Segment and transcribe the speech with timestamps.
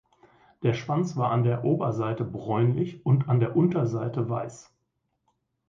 [0.63, 4.73] Der Schwanz war an der Oberseite bräunlich und an der Unterseite weiß.